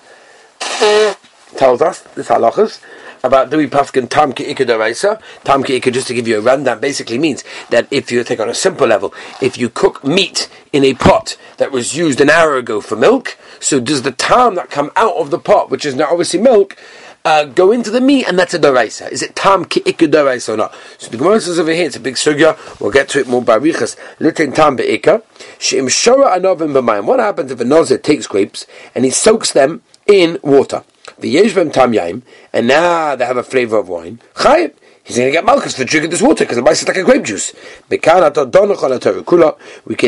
tells 1.57 1.81
us 1.81 2.01
this 2.13 2.27
halachas. 2.27 2.79
about 3.23 3.51
we 3.51 3.65
paskin 3.65 4.07
tam 4.07 4.33
ki'ika 4.33 4.67
daraisa? 4.67 5.19
Tam 5.43 5.63
ki'ika, 5.63 5.91
just 5.91 6.05
to 6.07 6.13
give 6.13 6.27
you 6.27 6.37
a 6.37 6.41
rundown, 6.41 6.79
basically 6.79 7.17
means 7.17 7.43
that 7.71 7.87
if 7.89 8.11
you 8.11 8.23
take 8.23 8.39
on 8.39 8.49
a 8.49 8.53
simple 8.53 8.85
level, 8.85 9.15
if 9.41 9.57
you 9.57 9.67
cook 9.67 10.03
meat 10.03 10.47
in 10.71 10.83
a 10.83 10.93
pot 10.93 11.37
that 11.57 11.71
was 11.71 11.97
used 11.97 12.21
an 12.21 12.29
hour 12.29 12.55
ago 12.55 12.81
for 12.81 12.95
milk, 12.95 13.35
so 13.59 13.79
does 13.79 14.03
the 14.03 14.11
tam 14.11 14.53
that 14.53 14.69
come 14.69 14.91
out 14.95 15.15
of 15.15 15.31
the 15.31 15.39
pot, 15.39 15.71
which 15.71 15.85
is 15.85 15.95
now 15.95 16.07
obviously 16.11 16.39
milk, 16.39 16.77
uh, 17.25 17.45
go 17.45 17.71
into 17.71 17.89
the 17.89 17.99
meat, 17.99 18.27
and 18.27 18.37
that's 18.37 18.53
a 18.53 18.59
daraisa. 18.59 19.11
Is 19.11 19.21
it 19.21 19.35
tam 19.35 19.65
ki'ika 19.65 20.07
daraisa 20.07 20.53
or 20.53 20.57
not? 20.57 20.75
So 20.99 21.09
the 21.09 21.17
Gemara 21.17 21.41
says 21.41 21.59
over 21.59 21.71
here, 21.71 21.87
it's 21.87 21.95
a 21.95 21.99
big 21.99 22.15
sugya. 22.15 22.55
We'll 22.79 22.91
get 22.91 23.09
to 23.09 23.19
it 23.19 23.27
more 23.27 23.41
by 23.41 23.55
riches. 23.55 23.97
Litin 24.19 24.53
tam 24.53 24.75
be'ika. 24.75 25.23
She'im 25.59 25.87
shora 25.87 26.37
anovim 26.37 26.71
b'mayim. 26.71 27.05
What 27.05 27.19
happens 27.19 27.51
if 27.51 27.59
a 27.59 27.63
nozir 27.63 28.01
takes 28.01 28.27
grapes 28.27 28.65
and 28.93 29.03
he 29.03 29.11
soaks 29.11 29.51
them 29.51 29.81
in 30.05 30.39
water? 30.43 30.83
The 31.17 31.35
yeshbem 31.35 31.73
tam 31.73 31.93
yaim, 31.93 32.21
and 32.53 32.67
now 32.67 33.15
they 33.15 33.25
have 33.25 33.37
a 33.37 33.43
flavor 33.43 33.77
of 33.77 33.89
wine. 33.89 34.21
Chayim. 34.35 34.73
He's 35.05 35.15
going 35.17 35.27
to 35.27 35.31
get 35.31 35.45
malchus 35.45 35.77
for 35.77 35.85
drinking 35.85 36.09
this 36.09 36.23
water 36.23 36.45
because 36.45 36.57
it 36.57 36.63
might 36.63 36.73
like 36.87 36.97
a 36.97 37.03
grape 37.03 37.23
juice. 37.23 37.53
We 37.91 37.99
can 37.99 38.21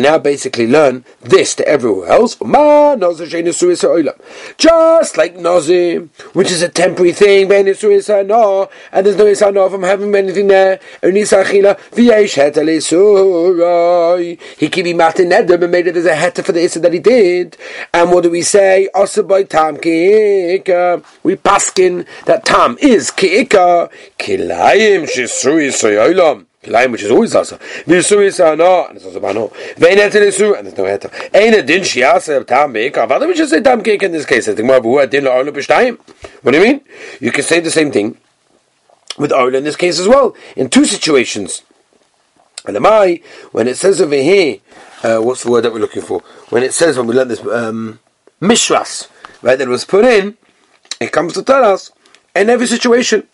now 0.02 0.18
basically 0.18 0.66
learn 0.66 1.06
this 1.22 1.54
to 1.54 1.68
everywhere 1.68 2.10
else. 2.10 2.36
Just 2.36 2.42
like 5.18 5.38
nozim, 5.38 6.10
which 6.34 6.50
is 6.50 6.64
a 6.64 6.70
temporary 6.70 7.14
thing, 7.14 7.52
and 7.52 7.68
there's 7.68 7.84
no 7.84 7.90
isano 9.26 9.70
from 9.70 9.84
having 9.84 10.16
anything 10.16 10.48
there. 10.48 10.80
He 14.58 14.70
can 14.70 14.84
be 14.84 14.94
and 14.94 15.72
made 15.72 15.86
it 15.86 15.96
as 15.96 16.06
a 16.06 16.16
heta 16.16 16.44
for 16.44 16.54
the 16.54 16.64
issa 16.64 16.80
that 16.80 16.94
he 16.94 16.98
did. 16.98 17.56
And 17.94 18.12
what 18.12 18.24
do 18.24 18.32
we 18.32 18.42
say? 18.42 18.90
by 19.28 19.44
tam 19.44 19.78
ki'ika. 19.78 21.04
We 21.22 21.36
paskin 21.36 22.08
that 22.26 22.46
tam 22.46 22.80
is 22.82 23.12
ki'ika. 23.12 23.92
Kilai 24.18 24.87
Kilayim 24.88 25.06
shisui 25.06 25.70
soyolam. 25.70 26.46
Kilayim 26.64 26.92
which 26.92 27.04
is 27.04 27.12
always 27.12 27.36
asa. 27.36 27.58
Visui 27.86 28.34
sana 28.34 28.88
and 28.88 28.98
it's 28.98 29.06
also 29.06 29.20
bano. 29.20 29.48
Vein 29.78 29.98
etel 29.98 30.28
isu 30.28 30.58
and 30.58 30.68
there's 30.68 30.78
no 30.78 30.84
heter. 30.86 31.36
Ein 31.36 31.54
a 31.54 31.62
din 31.62 31.82
shiasa 31.82 32.46
tam 32.46 32.74
beika. 32.74 33.08
Why 33.10 33.20
don't 33.20 33.28
we 33.28 33.34
just 33.34 33.52
say 33.52 33.62
tam 33.62 33.82
cake 33.84 34.04
in 34.04 34.12
this 34.12 34.26
case? 34.26 34.48
I 34.48 34.56
think 34.56 34.68
more 34.68 34.82
bu 34.82 35.06
din 35.08 35.26
lo 35.26 35.44
b'shtayim. 35.44 35.98
What 36.42 36.52
do 36.52 36.58
you 36.58 36.64
mean? 36.64 36.82
You 37.20 37.32
can 37.32 37.44
say 37.44 37.60
the 37.60 37.72
same 37.72 37.92
thing 37.92 38.18
with 39.18 39.32
oil 39.32 39.54
in 39.56 39.64
this 39.64 39.76
case 39.76 40.00
as 40.00 40.08
well. 40.08 40.36
In 40.56 40.70
two 40.70 40.86
situations. 40.86 41.64
And 42.66 42.76
the 42.76 42.80
mai 42.80 43.22
when 43.52 43.68
it 43.68 43.78
says 43.78 44.02
over 44.02 44.16
here, 44.16 44.58
uh, 45.04 45.20
what's 45.20 45.44
the 45.44 45.52
word 45.52 45.62
that 45.62 45.74
we're 45.74 45.80
looking 45.80 46.02
for? 46.02 46.22
When 46.50 46.64
it 46.64 46.74
says 46.74 46.98
when 46.98 47.08
we 47.08 47.16
learn 47.16 47.28
this 47.28 47.46
um, 47.46 48.00
mishras, 48.42 49.10
right? 49.42 49.58
That 49.58 49.68
was 49.68 49.86
put 49.86 50.06
in. 50.06 50.38
It 51.00 51.12
comes 51.12 51.34
to 51.34 51.44
tell 51.44 51.64
us 51.64 51.92
in 52.36 52.50
every 52.50 52.66
situation. 52.66 53.28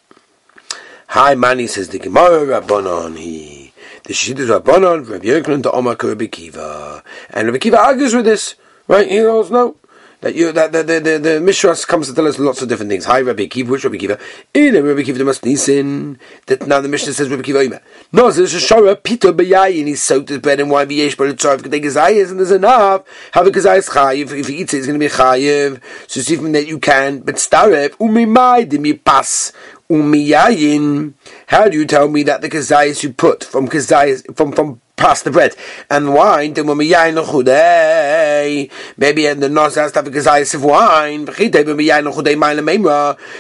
Hi, 1.08 1.36
Mani 1.36 1.68
says 1.68 1.90
the 1.90 2.00
Gemara 2.00 2.60
Rabbanon. 2.60 3.18
He 3.18 3.74
the 4.04 4.14
Shishidus 4.14 4.60
Rabbanon, 4.60 5.10
Rabbi 5.10 5.26
Yochanan, 5.26 5.64
to 5.64 5.72
Omar 5.72 5.98
Rabbi 6.02 6.28
Kiva, 6.28 7.04
and 7.30 7.48
Rabbi 7.48 7.58
Kiva 7.60 7.78
argues 7.78 8.16
with 8.16 8.26
this. 8.26 8.56
Right? 8.88 9.08
He 9.08 9.18
knows 9.18 9.52
no 9.52 9.76
that 10.24 10.36
you 10.36 10.54
that 10.54 10.72
the 10.72 10.84
the 10.84 11.00
the, 11.00 11.20
the 11.20 11.30
Mishras 11.40 11.86
comes 11.86 12.08
to 12.08 12.16
tell 12.16 12.28
us 12.28 12.40
lots 12.40 12.62
of 12.62 12.70
different 12.70 12.90
things. 12.90 13.06
Hi, 13.06 13.22
Rabbi 13.22 13.48
Kiva, 13.48 13.70
which 13.70 13.84
Rabbi 13.84 13.98
Kiva? 13.98 14.18
In 14.54 14.74
Rabbi 14.74 15.04
Kiva, 15.04 15.18
there 15.18 15.26
must 15.26 15.42
that 15.42 16.66
now 16.66 16.80
the 16.80 16.88
Mishnah 16.88 17.14
says 17.14 17.30
Rabbi 17.30 17.44
Kiva. 17.44 17.82
No, 18.14 18.32
there's 18.32 18.54
a 18.54 18.58
shara 18.58 18.96
pito 18.96 19.36
beyayin. 19.36 19.86
He 19.88 19.96
soaked 19.96 20.30
his 20.30 20.40
bread 20.40 20.62
and 20.62 20.72
wine 20.72 20.88
v'yesh 20.88 21.18
but 21.18 21.28
it's 21.28 21.44
could 21.44 21.72
take 21.72 21.84
gazayas 21.84 22.32
and 22.32 22.40
there's 22.40 22.52
enough. 22.52 23.04
Have 23.34 23.48
a 23.48 23.52
gazayas 23.52 23.90
chayiv. 23.90 24.32
If 24.32 24.48
he 24.48 24.56
eats 24.58 24.74
it, 24.74 24.78
it's 24.78 24.88
going 24.88 25.00
to 25.00 25.06
be 25.06 25.12
chayiv. 25.12 25.82
So 26.08 26.22
see 26.22 26.38
from 26.38 26.54
that 26.54 26.68
you 26.68 26.80
can, 26.80 27.20
but 27.20 27.36
starep 27.36 27.90
umimai 27.98 28.66
dimi 28.70 29.04
pas 29.04 29.52
umiyayin. 29.90 31.14
How 31.48 31.68
do 31.70 31.78
you 31.78 31.86
tell 31.86 32.08
me 32.08 32.24
that 32.24 32.42
the 32.42 32.50
kazayas 32.50 33.04
you 33.04 33.14
put 33.14 33.44
from 33.44 33.68
kazayas 33.68 34.36
from 34.36 34.52
from 34.52 34.82
past 34.96 35.24
the 35.24 35.32
bread 35.32 35.56
and 35.90 36.14
wine? 36.14 36.54
Then 36.54 36.66
umiyayin 36.66 37.24
chudei. 37.26 38.72
Maybe 38.98 39.26
in 39.26 39.40
the 39.40 39.50
nos 39.50 39.76
has 39.76 39.92
to 39.94 40.02
have 40.02 40.12
kazayas 40.12 40.56
of 40.56 40.64
wine. 40.64 41.28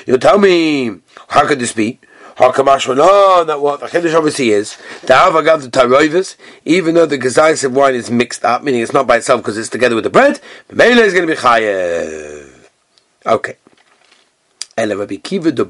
You 0.05 0.17
tell 0.17 0.37
me 0.37 0.99
how 1.29 1.47
could 1.47 1.59
this 1.59 1.73
be? 1.73 1.99
How 2.35 2.51
Hakamash 2.51 2.95
no, 2.95 3.43
that 3.43 3.61
what 3.61 3.79
the 3.79 3.85
chiddush 3.85 4.15
obviously 4.15 4.49
is 4.49 4.75
the 5.01 5.13
avagav 5.13 5.61
the 5.61 5.67
taroivus, 5.67 6.35
even 6.65 6.95
though 6.95 7.05
the 7.05 7.19
gazayis 7.19 7.63
of 7.63 7.75
wine 7.75 7.93
is 7.93 8.09
mixed 8.09 8.43
up, 8.43 8.63
meaning 8.63 8.81
it's 8.81 8.91
not 8.91 9.05
by 9.05 9.17
itself 9.17 9.41
because 9.41 9.55
it's 9.55 9.69
together 9.69 9.93
with 9.93 10.03
the 10.03 10.09
bread. 10.09 10.39
Mele 10.71 10.97
is 10.99 11.13
going 11.13 11.27
to 11.27 11.33
be 11.33 11.39
chayev. 11.39 12.69
Okay. 13.23 13.57
And 14.83 14.99
Rabbi 14.99 15.15
Kiva 15.15 15.49
the 15.49 15.65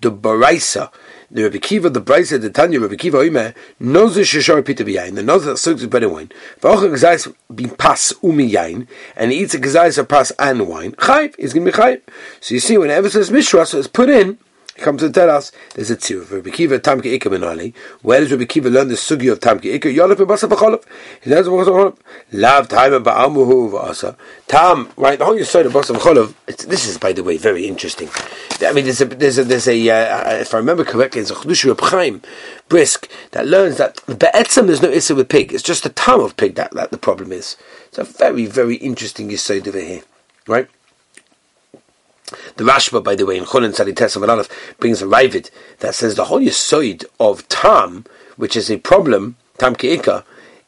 Baraisa, 0.00 0.90
the 1.30 1.42
Rabbi 1.42 1.58
Kiva 1.58 1.90
the 1.90 2.00
Baraisa 2.00 2.40
the 2.40 2.48
Tanya 2.48 2.80
Rabbi 2.80 2.94
Kiva 2.94 3.18
Oime 3.18 3.54
knows 3.78 4.14
the 4.14 4.22
Shishar 4.22 4.64
Pita 4.64 4.82
B'yayin, 4.82 5.14
the 5.14 5.22
knows 5.22 5.44
that 5.44 5.58
soaks 5.58 5.84
bread 5.84 6.04
and 6.04 6.12
wine. 6.12 6.30
V'ochel 6.60 6.90
gazais 6.90 7.34
be 7.54 7.66
pas 7.66 8.14
umi 8.22 8.50
yain, 8.50 8.86
and 9.14 9.30
he 9.30 9.40
eats 9.40 9.52
a 9.52 9.58
gazais 9.58 9.98
of 9.98 10.08
pas 10.08 10.32
and 10.38 10.66
wine. 10.66 10.92
Chayv 10.92 11.34
is 11.38 11.52
going 11.52 11.66
to 11.66 11.72
be 11.72 11.76
chayv. 11.76 12.00
So 12.40 12.54
you 12.54 12.60
see, 12.60 12.78
whenever 12.78 13.08
it 13.08 13.12
says 13.12 13.30
mishra, 13.30 13.66
so 13.66 13.78
it's 13.78 13.88
put 13.88 14.08
in 14.08 14.38
comes 14.78 15.00
to 15.02 15.10
tell 15.10 15.30
us 15.30 15.52
there's 15.74 15.90
a 15.90 15.96
tzir. 15.96 16.30
Rabbi 16.30 16.50
Kiva 16.50 16.78
Tamke 16.78 17.18
Ikka 17.18 17.30
Benali. 17.30 17.74
Where 18.02 18.20
does 18.20 18.30
Rabbi 18.30 18.44
Kiva 18.44 18.68
learn 18.68 18.88
the 18.88 18.94
sugi 18.94 19.30
of 19.30 19.40
Tamke 19.40 19.78
Ikka? 19.78 19.94
Yolef 19.94 20.18
and 20.18 20.28
Basa 20.28 20.48
B'cholov. 20.48 20.84
He 21.22 21.30
learns 21.30 21.48
Basa 21.48 21.66
B'cholov. 21.66 21.98
Lav 22.32 22.68
Time 22.68 22.94
and 22.94 23.04
Ba'amuhu 23.04 23.70
V'asa. 23.72 24.16
Tam, 24.46 24.90
right, 24.96 25.18
the 25.18 25.24
whole 25.24 25.36
Yisod 25.36 25.66
of 25.66 25.72
Basa 25.72 25.94
B'cholov, 25.94 26.34
this 26.66 26.86
is, 26.86 26.98
by 26.98 27.12
the 27.12 27.24
way, 27.24 27.36
very 27.36 27.66
interesting. 27.66 28.08
I 28.60 28.72
mean, 28.72 28.84
there's 28.84 29.00
a, 29.00 29.06
there's 29.06 29.38
a, 29.38 29.44
there's 29.44 29.68
a 29.68 29.90
uh, 29.90 30.34
if 30.34 30.54
I 30.54 30.58
remember 30.58 30.84
correctly, 30.84 31.20
there's 31.20 31.30
a 31.30 31.34
Chedush 31.34 31.64
Reb 31.66 31.80
Chaim, 31.80 32.22
Brisk, 32.68 33.08
that 33.32 33.46
learns 33.46 33.76
that 33.78 34.00
Be'etzem 34.06 34.66
there's 34.66 34.82
no 34.82 34.90
Issa 34.90 35.14
with 35.14 35.28
pig. 35.28 35.52
It's 35.52 35.62
just 35.62 35.82
the 35.82 35.90
tam 35.90 36.20
of 36.20 36.36
pig 36.36 36.54
that, 36.56 36.72
that 36.72 36.90
the 36.90 36.98
problem 36.98 37.32
is. 37.32 37.56
It's 37.88 37.98
a 37.98 38.04
very, 38.04 38.46
very 38.46 38.76
interesting 38.76 39.28
Yisod 39.28 39.66
over 39.66 39.80
here. 39.80 40.02
Right? 40.46 40.68
The 42.56 42.64
Rashba, 42.64 43.04
by 43.04 43.14
the 43.14 43.24
way, 43.24 43.36
in 43.36 43.44
Chonin 43.44 43.74
Tzadites 43.74 44.16
of 44.16 44.78
brings 44.78 45.00
a 45.00 45.06
Ravid 45.06 45.50
that 45.78 45.94
says 45.94 46.16
the 46.16 46.24
whole 46.24 46.40
Yisoid 46.40 47.04
of 47.20 47.48
Tam, 47.48 48.04
which 48.36 48.56
is 48.56 48.70
a 48.70 48.78
problem, 48.78 49.36
Tam 49.58 49.76
Ke'ika, 49.76 50.24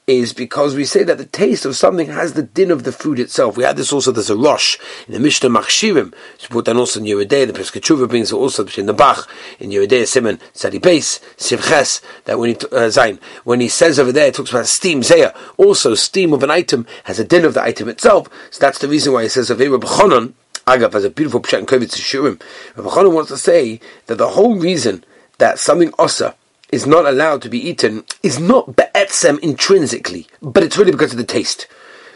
is 0.08 0.32
because 0.32 0.74
we 0.74 0.86
say 0.86 1.04
that 1.04 1.18
the 1.18 1.26
taste 1.26 1.66
of 1.66 1.76
something 1.76 2.06
has 2.06 2.32
the 2.32 2.42
din 2.42 2.70
of 2.70 2.84
the 2.84 2.92
food 2.92 3.18
itself. 3.18 3.58
We 3.58 3.64
had 3.64 3.76
this 3.76 3.92
also, 3.92 4.10
there's 4.10 4.30
a 4.30 4.36
Rosh 4.36 4.78
in 5.06 5.12
the 5.12 5.20
Mishnah 5.20 5.50
Machshirim, 5.50 6.14
it's 6.34 6.46
put 6.46 6.64
down 6.64 6.78
also 6.78 7.00
in 7.00 7.06
Yeridei, 7.06 7.46
the 7.46 7.52
Pesach 7.52 8.08
brings 8.08 8.32
it 8.32 8.36
also 8.36 8.66
in 8.78 8.86
the 8.86 8.94
Bach, 8.94 9.28
in 9.60 9.68
Yeridei 9.68 10.06
Simon, 10.06 10.40
Sadi 10.54 10.78
Beis, 10.78 11.20
Sivches, 11.36 12.00
that 12.24 12.38
when 12.38 12.50
he, 12.50 12.56
uh, 12.72 12.88
Zain, 12.88 13.18
when 13.44 13.60
he 13.60 13.68
says 13.68 13.98
over 13.98 14.10
there, 14.10 14.28
it 14.28 14.34
talks 14.34 14.50
about 14.50 14.66
steam, 14.66 15.02
Zaya, 15.02 15.34
also 15.58 15.94
steam 15.94 16.32
of 16.32 16.42
an 16.42 16.50
item 16.50 16.86
has 17.04 17.18
a 17.18 17.24
din 17.24 17.44
of 17.44 17.52
the 17.52 17.62
item 17.62 17.88
itself, 17.88 18.28
so 18.50 18.60
that's 18.60 18.78
the 18.78 18.88
reason 18.88 19.12
why 19.12 19.24
he 19.24 19.28
says 19.28 19.50
Eber 19.50 19.78
B'chonon, 19.78 20.32
Agav 20.68 20.92
has 20.92 21.04
a 21.04 21.08
beautiful 21.08 21.40
pshat 21.40 21.60
in 21.60 21.64
Kovetz 21.66 21.96
Shiurim. 21.96 22.38
Rabbi 22.76 23.08
wants 23.08 23.30
to 23.30 23.38
say 23.38 23.80
that 24.04 24.16
the 24.16 24.28
whole 24.28 24.54
reason 24.56 25.02
that 25.38 25.58
something 25.58 25.94
osa 25.98 26.34
is 26.70 26.86
not 26.86 27.06
allowed 27.06 27.40
to 27.40 27.48
be 27.48 27.58
eaten 27.58 28.04
is 28.22 28.38
not 28.38 28.76
be'etzem 28.76 29.38
intrinsically, 29.38 30.26
but 30.42 30.62
it's 30.62 30.76
really 30.76 30.92
because 30.92 31.12
of 31.12 31.16
the 31.16 31.24
taste. 31.24 31.68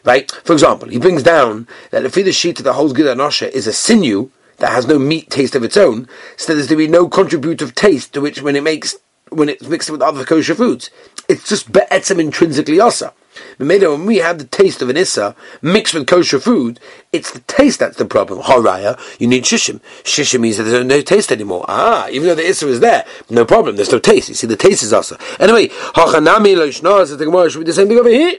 Right? 0.04 0.30
For 0.44 0.52
example, 0.52 0.90
he 0.90 0.99
brings 0.99 1.23
down 1.23 1.66
that 1.92 2.04
if 2.04 2.12
the 2.12 2.30
sheet 2.30 2.59
that 2.59 2.75
holds 2.75 2.92
Gida 2.92 3.16
Nosha 3.16 3.50
is 3.56 3.66
a 3.66 3.73
sinew 3.73 4.28
that 4.59 4.71
has 4.71 4.87
no 4.87 4.99
meat 4.99 5.30
taste 5.30 5.54
of 5.54 5.64
its 5.64 5.78
own, 5.78 6.06
so 6.37 6.54
there's 6.54 6.66
to 6.66 6.76
be 6.76 6.87
no 6.87 7.09
contributive 7.09 7.75
taste 7.75 8.12
to 8.12 8.21
which 8.21 8.42
when 8.42 8.54
it 8.54 8.62
makes 8.62 8.94
when 9.30 9.49
it's 9.49 9.66
mixed 9.66 9.88
with 9.88 10.02
other 10.02 10.26
kosher 10.26 10.54
foods. 10.54 10.90
It's 11.26 11.49
just 11.49 11.73
be'etzem 11.73 12.21
intrinsically 12.21 12.82
osa. 12.82 13.14
Maybe 13.58 13.86
when 13.86 14.06
we 14.06 14.16
have 14.18 14.38
the 14.38 14.44
taste 14.44 14.82
of 14.82 14.88
an 14.88 14.96
issa 14.96 15.34
mixed 15.60 15.94
with 15.94 16.06
kosher 16.06 16.40
food, 16.40 16.80
it's 17.12 17.30
the 17.30 17.40
taste 17.40 17.78
that's 17.78 17.96
the 17.96 18.04
problem. 18.04 18.40
Haraya, 18.40 18.98
you 19.18 19.26
need 19.26 19.44
shishim. 19.44 19.80
Shishim 20.02 20.40
means 20.40 20.56
that 20.58 20.64
there's 20.64 20.84
no 20.84 21.00
taste 21.00 21.32
anymore. 21.32 21.64
Ah, 21.68 22.08
even 22.10 22.28
though 22.28 22.34
the 22.34 22.46
issa 22.46 22.68
is 22.68 22.80
there, 22.80 23.04
no 23.30 23.44
problem. 23.44 23.76
There's 23.76 23.92
no 23.92 23.98
taste. 23.98 24.28
You 24.28 24.34
see, 24.34 24.46
the 24.46 24.56
taste 24.56 24.82
is 24.82 24.92
also. 24.92 25.16
Anyway, 25.38 25.68
hachanami 25.68 26.56
loishna 26.56 27.06
says 27.06 27.16
the 27.16 27.24
Gemara 27.24 27.50
should 27.50 27.60
be 27.60 27.64
the 27.64 27.72
same 27.72 27.88
thing 27.88 27.98
over 27.98 28.08
here. 28.08 28.38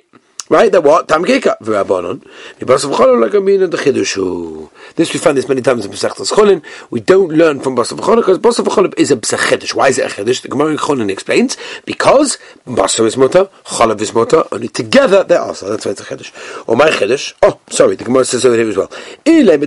Right? 0.53 0.71
That 0.71 0.83
what? 0.83 1.07
Tam 1.07 1.25
keka. 1.25 1.57
V'rabonon. 1.61 2.21
Mibasav 2.59 2.93
cholol 2.93 3.19
like 3.19 3.33
a 3.33 3.41
min 3.41 3.71
the 3.71 3.75
chidushu. 3.75 4.69
This 4.95 5.11
we 5.11 5.19
find 5.19 5.35
this 5.35 5.49
many 5.49 5.63
times 5.63 5.83
in 5.83 5.91
Pesachtas 5.91 6.31
Cholin. 6.31 6.61
We 6.91 6.99
don't 6.99 7.31
learn 7.31 7.59
from 7.59 7.75
Basav 7.75 7.97
Cholin 7.97 8.17
because 8.17 8.37
Basav 8.37 8.65
Cholin 8.65 8.93
is 8.95 9.09
a 9.09 9.17
Pesach 9.17 9.73
Why 9.73 9.87
is 9.87 9.97
it 9.97 10.05
a 10.05 10.09
Chiddush? 10.13 10.43
The 10.43 10.49
Gemara 10.49 10.73
in 10.73 10.77
Cholin 10.77 11.09
explains 11.09 11.57
because 11.85 12.37
Basav 12.67 13.07
is 13.07 13.17
Mutter, 13.17 13.49
Cholav 13.65 13.99
is 14.01 14.13
Mutter, 14.13 14.43
only 14.51 14.67
together 14.67 15.23
they're 15.23 15.41
also. 15.41 15.71
That's 15.71 15.87
why 15.87 15.93
it's 15.93 16.01
a 16.01 16.05
Chiddush. 16.05 16.31
Or 16.67 16.75
my 16.75 16.91
Chiddush. 16.91 17.33
Oh, 17.41 17.59
sorry, 17.71 17.95
the 17.95 18.03
Gemara 18.03 18.23
says 18.23 18.45
over 18.45 18.55
here 18.55 18.69
as 18.69 18.77
well. 18.77 18.91
Because 19.23 19.63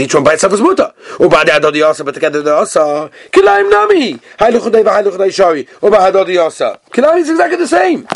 each 0.00 0.14
one 0.14 0.24
by 0.24 0.34
itself 0.34 0.52
is 0.52 0.60
Mutter. 0.60 0.92
Or 1.18 1.30
by 1.30 1.44
the 1.44 1.52
Adodi 1.52 1.88
Asa, 1.88 2.04
but 2.04 2.12
together 2.12 2.42
they're 2.42 2.52
also. 2.52 3.08
Kilaim 3.30 3.70
Nami. 3.70 4.16
Hailu 4.38 4.60
Chudei 4.60 4.84
V'Hailu 4.84 5.12
Chudei 5.12 5.32
Shari. 5.32 5.66
Or 5.80 5.90
by 5.90 6.10
Adodi 6.10 6.38
Asa. 6.38 6.78
Kilaim 6.90 7.16
is 7.16 7.30
exactly 7.30 7.56
the 7.56 7.66
same. 7.66 8.06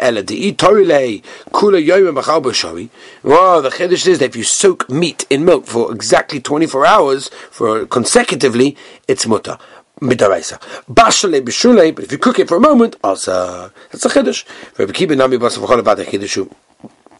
Ela 0.00 0.22
de 0.22 0.52
torile 0.52 1.22
kula 1.52 1.78
yoyim 1.78 2.14
b'chal 2.14 2.42
b'shari. 2.42 2.88
Well, 3.22 3.62
the 3.62 3.68
chiddush 3.68 4.06
is 4.06 4.18
that 4.18 4.30
if 4.30 4.36
you 4.36 4.44
soak 4.44 4.88
meat 4.88 5.26
in 5.30 5.44
milk 5.44 5.66
for 5.66 5.92
exactly 5.92 6.40
24 6.40 6.86
hours, 6.86 7.28
for 7.50 7.86
consecutively, 7.86 8.76
it's 9.06 9.26
mutter. 9.26 9.58
Midaraisa. 10.00 10.58
Bashale 10.90 11.42
b'shule, 11.42 11.94
but 11.94 12.04
if 12.04 12.12
you 12.12 12.18
cook 12.18 12.38
it 12.38 12.48
for 12.48 12.56
a 12.56 12.60
moment, 12.60 12.96
also, 13.04 13.70
that's 13.90 14.04
a 14.04 14.08
chiddush. 14.08 14.44
Rabbi 14.78 14.92
Kiba 14.92 15.16
nami 15.16 15.36
basav 15.36 15.66
cholav 15.66 15.86
ad 15.86 16.06
chidushu. 16.06 16.50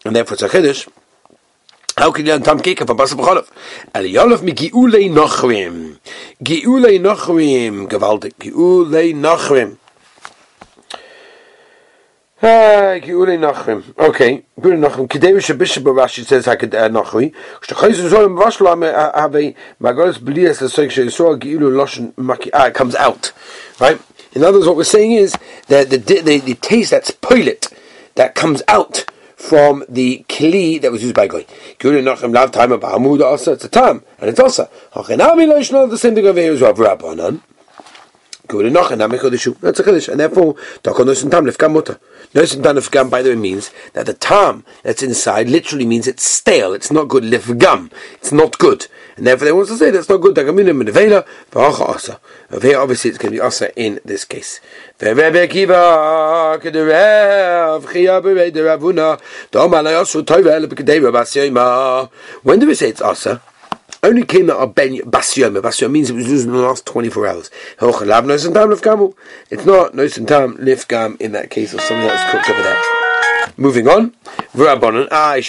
And 0.04 0.16
therefore 0.16 0.34
it's 0.34 0.42
a 0.42 0.48
chiddush. 0.48 0.88
How 1.98 2.10
can 2.12 2.24
you 2.24 2.38
tam 2.38 2.60
kika 2.60 2.86
from 2.86 2.96
basav 2.96 3.18
cholav? 3.18 3.50
Eliyolov 3.92 4.42
mi 4.42 4.52
giulei 4.52 5.10
nochrim. 5.10 5.98
Giulei 6.42 6.98
nochrim. 6.98 7.86
Gewaltig. 7.86 8.32
Giulei. 8.38 9.12
Nachrim. 9.12 9.76
Okay, 12.42 13.02
Geulah 13.02 13.36
Nachrim. 13.38 13.82
Kedei 15.08 15.34
Shabishah 15.36 15.82
Barashi 15.82 16.24
says 16.24 16.46
Haked 16.46 16.70
Nachri. 16.70 17.34
Shtachayis 17.60 18.08
Zolim 18.08 18.42
Vashlam 18.42 19.14
have 19.14 19.34
a 19.34 19.52
Sheyisrael 19.82 21.38
Geulah 21.38 21.70
Loshen. 21.84 22.50
Ah, 22.54 22.70
comes 22.70 22.94
out, 22.94 23.32
right? 23.78 24.00
In 24.32 24.42
other 24.42 24.56
words, 24.56 24.66
what 24.66 24.76
we're 24.76 24.84
saying 24.84 25.12
is 25.12 25.36
that 25.66 25.90
the 25.90 25.98
the, 25.98 26.38
the 26.38 26.54
taste 26.54 26.92
that's 26.92 27.10
pilot 27.10 27.68
that 28.14 28.34
comes 28.34 28.62
out 28.68 29.04
from 29.36 29.84
the 29.86 30.24
kli 30.30 30.80
that 30.80 30.90
was 30.90 31.02
used 31.02 31.14
by 31.14 31.26
Goy. 31.26 31.44
Geulah 31.78 32.16
Nachrim 32.16 32.32
lav 32.32 32.52
time 32.52 32.72
of 32.72 32.80
Hamud 32.80 33.20
also. 33.22 33.52
It's 33.52 33.66
a 33.66 33.68
time, 33.68 34.02
and 34.18 34.30
it's 34.30 34.40
also 34.40 34.70
the 34.94 35.98
same 35.98 36.14
thing 36.14 36.26
over 36.26 36.40
here 36.40 36.54
as 36.54 36.62
well. 36.62 36.72
Rabbanan. 36.72 37.42
That's 38.50 39.80
a 39.80 39.84
Chodesh, 39.84 40.08
and 40.08 40.20
therefore 40.20 40.54
Takon 40.82 41.06
Nosin 41.06 41.30
Tam 41.30 41.44
Lefkam 41.44 41.72
Mutter. 41.72 41.98
Nosim 42.34 42.62
dan 42.62 42.78
gum, 42.92 43.10
by 43.10 43.22
the 43.22 43.30
way, 43.30 43.34
means 43.34 43.72
that 43.92 44.06
the 44.06 44.14
tam 44.14 44.64
that's 44.84 45.02
inside 45.02 45.48
literally 45.48 45.84
means 45.84 46.06
it's 46.06 46.22
stale, 46.22 46.72
it's 46.72 46.92
not 46.92 47.08
good. 47.08 47.24
Lifgam, 47.24 47.90
it's 48.14 48.30
not 48.30 48.56
good. 48.58 48.86
And 49.16 49.26
therefore 49.26 49.46
they 49.46 49.52
want 49.52 49.66
to 49.66 49.76
say 49.76 49.90
that's 49.90 50.08
not 50.08 50.18
good. 50.18 50.36
Dagaminim 50.36 50.80
nevela, 50.84 51.26
v'acha 51.50 51.88
asa. 51.88 52.20
Here, 52.62 52.78
obviously, 52.78 53.10
it's 53.10 53.18
going 53.18 53.32
to 53.32 53.38
be 53.38 53.40
asa 53.40 53.76
in 53.76 53.98
this 54.04 54.24
case. 54.24 54.60
When 54.98 55.16
do 62.60 62.66
we 62.66 62.74
say 62.74 62.90
it's 62.90 63.02
asa? 63.02 63.42
Only 64.02 64.24
came 64.24 64.48
out 64.48 64.58
of 64.58 64.74
Ben 64.74 64.96
Basyom. 64.98 65.60
Basyom 65.60 65.90
means 65.90 66.08
it 66.08 66.14
was 66.14 66.28
used 66.28 66.46
in 66.46 66.52
the 66.52 66.58
last 66.58 66.86
24 66.86 67.26
hours. 67.26 67.50
It's 67.80 67.92
not 67.92 69.92
Noisen 69.92 70.26
Tam 70.26 70.56
Lifgam 70.56 71.20
in 71.20 71.32
that 71.32 71.50
case 71.50 71.74
or 71.74 71.80
something 71.80 72.06
that's 72.06 72.32
cooked 72.32 72.48
over 72.48 72.62
there. 72.62 72.82
Moving 73.56 73.88
on. 73.88 74.14
Ah, 75.12 75.32
I. 75.32 75.40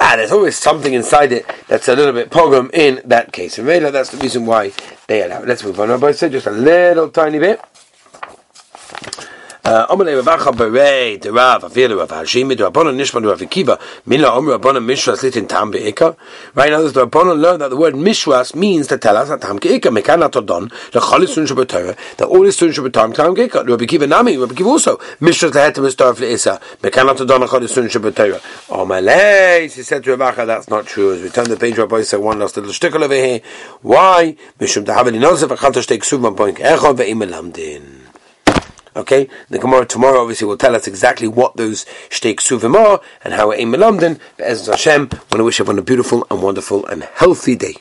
Ah, 0.00 0.14
there's 0.16 0.32
always 0.32 0.58
something 0.58 0.94
inside 0.94 1.32
it 1.32 1.46
that's 1.68 1.88
a 1.88 1.94
little 1.94 2.12
bit 2.12 2.30
pogrom 2.30 2.70
in 2.72 3.00
that 3.04 3.32
case. 3.32 3.58
And 3.58 3.66
maybe 3.66 3.88
that's 3.90 4.10
the 4.10 4.18
reason 4.18 4.46
why 4.46 4.72
they 5.06 5.22
allow 5.22 5.42
it. 5.42 5.48
Let's 5.48 5.62
move 5.62 5.78
on. 5.78 5.90
Rabbi 5.90 6.12
said 6.12 6.32
just 6.32 6.46
a 6.46 6.50
little 6.50 7.08
tiny 7.08 7.38
bit. 7.38 7.60
Uh, 9.68 9.86
Amalei 9.88 10.18
Ravacha 10.18 10.50
Berei, 10.50 11.20
the 11.20 11.30
Rav, 11.30 11.62
Rav 11.62 11.72
Hashimi, 11.74 12.56
the 12.56 12.70
Nishma, 12.70 13.20
the 13.20 13.28
Rav 13.28 13.38
Akiva, 13.38 13.78
Mila 14.06 14.30
Om 14.30 14.46
Mishras 14.46 15.18
Litin 15.18 15.46
Tam. 15.46 15.70
Right 16.54 16.70
now, 16.70 16.80
the 16.80 17.04
Rabbanon 17.04 17.38
learned 17.38 17.60
that 17.60 17.68
the 17.68 17.76
word 17.76 17.92
Mishras 17.92 18.54
means 18.54 18.86
to 18.86 18.96
tell 18.96 19.14
us 19.18 19.28
that 19.28 19.42
Tam 19.42 19.58
Ke'ika, 19.58 19.94
Mekana 19.94 20.30
Todon, 20.30 20.70
the 20.92 21.00
Chalis 21.00 21.34
Sun 21.34 21.44
Shabbatara, 21.44 22.16
that 22.16 22.28
all 22.28 22.46
is 22.46 22.56
Sun 22.56 22.70
Shabbatam 22.70 23.12
Tam. 23.12 23.34
The 23.34 23.42
Rav 23.42 23.78
Akiva 23.78 24.08
Nami, 24.08 24.38
Rav 24.38 24.48
Akiva 24.48 24.68
also, 24.68 24.96
Mishras 25.20 25.50
Lehetem 25.50 25.86
Estar 25.86 26.14
Fle'isa, 26.14 26.58
Mekana 26.78 27.14
Todon, 27.14 27.40
the 27.40 27.46
Chalis 27.46 27.68
Sun 27.68 27.88
Shabbatara. 27.88 28.40
Amalei, 28.68 29.64
he 29.64 29.82
said 29.82 30.02
to 30.02 30.16
Ravacha, 30.16 30.46
that's 30.46 30.70
not 30.70 30.86
true. 30.86 31.12
As 31.12 31.20
we 31.20 31.28
turn 31.28 31.44
the 31.44 31.58
page, 31.58 31.76
Rabbi 31.76 32.00
said 32.00 32.20
one 32.20 32.38
last 32.38 32.56
little 32.56 32.72
shtickle 32.72 33.02
over 33.02 33.12
here. 33.12 33.42
Why? 33.82 34.34
Mishum 34.58 34.86
Poink 34.86 36.56
Ve'im 36.56 37.22
Elamdin. 37.22 38.07
Okay, 38.98 39.28
the 39.48 39.60
Gemara 39.60 39.86
tomorrow 39.86 40.20
obviously 40.22 40.48
will 40.48 40.56
tell 40.56 40.74
us 40.74 40.88
exactly 40.88 41.28
what 41.28 41.56
those 41.56 41.84
shteik 42.10 42.40
suvim 42.40 42.74
are 42.74 43.00
and 43.22 43.32
how 43.32 43.46
we're 43.46 43.54
in 43.54 43.70
Melamdin. 43.70 44.18
But 44.36 44.46
as 44.46 44.66
Hashem, 44.66 45.02
I 45.12 45.16
want 45.16 45.36
to 45.36 45.44
wish 45.44 45.60
everyone 45.60 45.78
a 45.78 45.82
beautiful 45.82 46.26
and 46.28 46.42
wonderful 46.42 46.84
and 46.86 47.04
healthy 47.04 47.54
day. 47.54 47.76